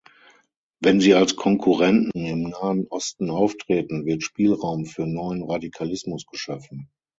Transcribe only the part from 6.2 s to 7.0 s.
geschaffen.